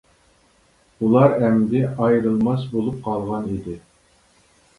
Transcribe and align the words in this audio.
ئۇلار 1.03 1.35
ئەمدى 1.47 1.81
ئايرىلماس 1.89 2.65
بولۇپ 2.73 2.99
قالغان 3.05 3.47
ئىدى. 3.53 3.79